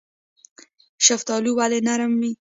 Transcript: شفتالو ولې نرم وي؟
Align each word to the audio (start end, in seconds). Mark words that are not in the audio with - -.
شفتالو 1.05 1.49
ولې 1.59 1.79
نرم 1.87 2.13
وي؟ 2.21 2.31